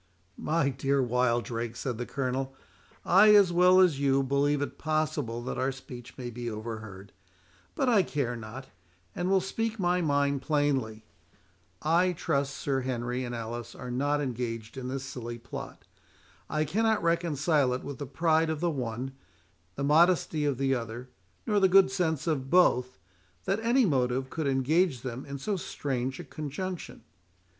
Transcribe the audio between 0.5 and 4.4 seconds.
dear Wildrake," said the Colonel, "I, as well as you,